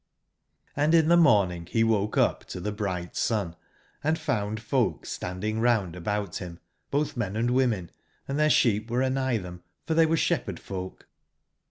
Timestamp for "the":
1.09-1.15, 2.59-2.71